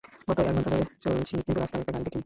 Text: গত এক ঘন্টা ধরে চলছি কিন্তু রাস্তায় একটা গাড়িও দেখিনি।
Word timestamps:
গত 0.27 0.37
এক 0.41 0.53
ঘন্টা 0.55 0.69
ধরে 0.69 0.85
চলছি 0.99 1.33
কিন্তু 1.37 1.59
রাস্তায় 1.59 1.81
একটা 1.81 1.91
গাড়িও 1.93 2.05
দেখিনি। 2.05 2.19